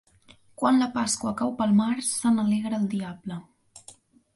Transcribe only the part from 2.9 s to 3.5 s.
diable.